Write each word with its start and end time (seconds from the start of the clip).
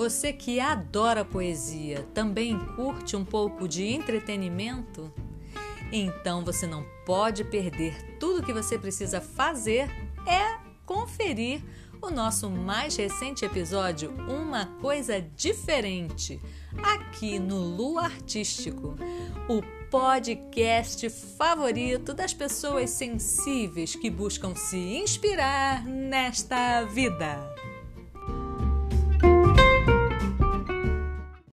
Você 0.00 0.32
que 0.32 0.58
adora 0.58 1.26
poesia, 1.26 2.08
também 2.14 2.58
curte 2.74 3.14
um 3.14 3.22
pouco 3.22 3.68
de 3.68 3.86
entretenimento? 3.86 5.12
Então 5.92 6.42
você 6.42 6.66
não 6.66 6.86
pode 7.04 7.44
perder. 7.44 8.16
Tudo 8.18 8.42
que 8.42 8.50
você 8.50 8.78
precisa 8.78 9.20
fazer 9.20 9.90
é 10.26 10.58
conferir 10.86 11.62
o 12.00 12.08
nosso 12.08 12.48
mais 12.48 12.96
recente 12.96 13.44
episódio 13.44 14.10
Uma 14.26 14.64
Coisa 14.80 15.20
Diferente, 15.20 16.40
aqui 16.82 17.38
no 17.38 17.58
Lu 17.58 17.98
Artístico, 17.98 18.96
o 19.50 19.60
podcast 19.90 21.10
favorito 21.10 22.14
das 22.14 22.32
pessoas 22.32 22.88
sensíveis 22.88 23.94
que 23.94 24.08
buscam 24.08 24.54
se 24.54 24.78
inspirar 24.78 25.84
nesta 25.84 26.84
vida. 26.84 27.59